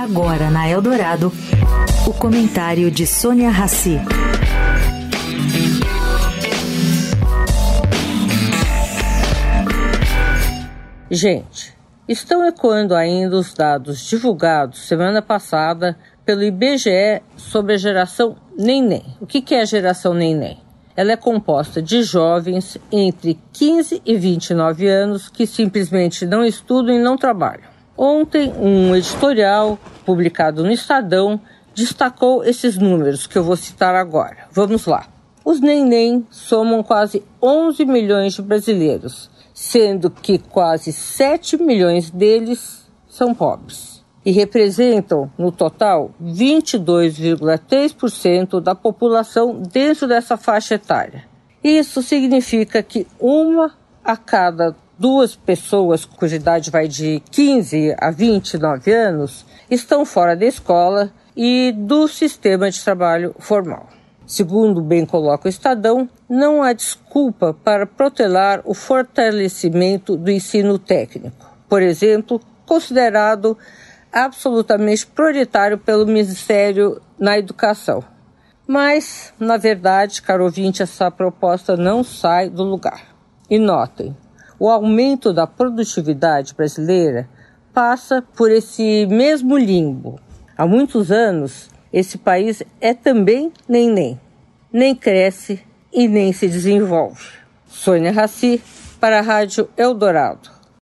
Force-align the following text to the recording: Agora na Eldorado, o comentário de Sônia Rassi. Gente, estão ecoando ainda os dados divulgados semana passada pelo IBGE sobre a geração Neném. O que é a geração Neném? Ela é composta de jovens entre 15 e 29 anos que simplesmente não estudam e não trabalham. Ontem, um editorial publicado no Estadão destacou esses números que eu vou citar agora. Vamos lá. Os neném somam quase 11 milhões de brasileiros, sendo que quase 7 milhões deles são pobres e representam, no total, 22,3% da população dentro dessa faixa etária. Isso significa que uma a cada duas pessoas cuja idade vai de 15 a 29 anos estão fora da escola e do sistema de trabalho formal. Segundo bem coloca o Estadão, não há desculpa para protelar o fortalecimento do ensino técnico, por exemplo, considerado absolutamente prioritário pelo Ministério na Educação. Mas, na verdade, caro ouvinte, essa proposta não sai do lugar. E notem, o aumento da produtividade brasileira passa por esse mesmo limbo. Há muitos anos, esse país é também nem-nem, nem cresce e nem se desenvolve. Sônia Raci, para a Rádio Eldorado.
Agora 0.00 0.48
na 0.48 0.66
Eldorado, 0.66 1.30
o 2.06 2.14
comentário 2.14 2.90
de 2.90 3.06
Sônia 3.06 3.50
Rassi. 3.50 4.00
Gente, 11.10 11.76
estão 12.08 12.42
ecoando 12.46 12.94
ainda 12.94 13.36
os 13.36 13.52
dados 13.52 14.08
divulgados 14.08 14.88
semana 14.88 15.20
passada 15.20 15.98
pelo 16.24 16.44
IBGE 16.44 17.20
sobre 17.36 17.74
a 17.74 17.76
geração 17.76 18.36
Neném. 18.58 19.04
O 19.20 19.26
que 19.26 19.54
é 19.54 19.60
a 19.60 19.66
geração 19.66 20.14
Neném? 20.14 20.62
Ela 20.96 21.12
é 21.12 21.16
composta 21.16 21.82
de 21.82 22.02
jovens 22.02 22.78
entre 22.90 23.38
15 23.52 24.00
e 24.06 24.16
29 24.16 24.88
anos 24.88 25.28
que 25.28 25.46
simplesmente 25.46 26.24
não 26.24 26.42
estudam 26.42 26.94
e 26.94 26.98
não 26.98 27.18
trabalham. 27.18 27.79
Ontem, 28.02 28.50
um 28.58 28.96
editorial 28.96 29.78
publicado 30.06 30.64
no 30.64 30.72
Estadão 30.72 31.38
destacou 31.74 32.42
esses 32.42 32.78
números 32.78 33.26
que 33.26 33.36
eu 33.36 33.44
vou 33.44 33.56
citar 33.56 33.94
agora. 33.94 34.48
Vamos 34.50 34.86
lá. 34.86 35.06
Os 35.44 35.60
neném 35.60 36.26
somam 36.30 36.82
quase 36.82 37.22
11 37.42 37.84
milhões 37.84 38.32
de 38.32 38.40
brasileiros, 38.40 39.30
sendo 39.52 40.08
que 40.08 40.38
quase 40.38 40.94
7 40.94 41.62
milhões 41.62 42.08
deles 42.08 42.90
são 43.06 43.34
pobres 43.34 44.02
e 44.24 44.30
representam, 44.30 45.30
no 45.36 45.52
total, 45.52 46.10
22,3% 46.24 48.62
da 48.62 48.74
população 48.74 49.60
dentro 49.60 50.08
dessa 50.08 50.38
faixa 50.38 50.76
etária. 50.76 51.26
Isso 51.62 52.02
significa 52.02 52.82
que 52.82 53.06
uma 53.18 53.74
a 54.02 54.16
cada 54.16 54.74
duas 55.00 55.34
pessoas 55.34 56.04
cuja 56.04 56.36
idade 56.36 56.70
vai 56.70 56.86
de 56.86 57.22
15 57.30 57.96
a 57.98 58.10
29 58.10 58.92
anos 58.92 59.46
estão 59.70 60.04
fora 60.04 60.36
da 60.36 60.44
escola 60.44 61.10
e 61.34 61.72
do 61.74 62.06
sistema 62.06 62.70
de 62.70 62.84
trabalho 62.84 63.34
formal. 63.38 63.88
Segundo 64.26 64.82
bem 64.82 65.06
coloca 65.06 65.46
o 65.46 65.48
Estadão, 65.48 66.06
não 66.28 66.62
há 66.62 66.74
desculpa 66.74 67.56
para 67.64 67.86
protelar 67.86 68.60
o 68.66 68.74
fortalecimento 68.74 70.18
do 70.18 70.30
ensino 70.30 70.78
técnico, 70.78 71.50
por 71.66 71.80
exemplo, 71.80 72.38
considerado 72.66 73.56
absolutamente 74.12 75.06
prioritário 75.06 75.78
pelo 75.78 76.06
Ministério 76.06 77.00
na 77.18 77.38
Educação. 77.38 78.04
Mas, 78.66 79.32
na 79.40 79.56
verdade, 79.56 80.20
caro 80.20 80.44
ouvinte, 80.44 80.82
essa 80.82 81.10
proposta 81.10 81.74
não 81.74 82.04
sai 82.04 82.50
do 82.50 82.62
lugar. 82.62 83.02
E 83.48 83.58
notem, 83.58 84.14
o 84.60 84.68
aumento 84.68 85.32
da 85.32 85.46
produtividade 85.46 86.54
brasileira 86.54 87.26
passa 87.72 88.22
por 88.36 88.50
esse 88.50 89.06
mesmo 89.06 89.56
limbo. 89.56 90.20
Há 90.54 90.66
muitos 90.66 91.10
anos, 91.10 91.70
esse 91.90 92.18
país 92.18 92.62
é 92.78 92.92
também 92.92 93.50
nem-nem, 93.66 94.20
nem 94.70 94.94
cresce 94.94 95.64
e 95.90 96.06
nem 96.06 96.30
se 96.34 96.46
desenvolve. 96.46 97.26
Sônia 97.66 98.12
Raci, 98.12 98.62
para 99.00 99.20
a 99.20 99.22
Rádio 99.22 99.66
Eldorado. 99.78 100.59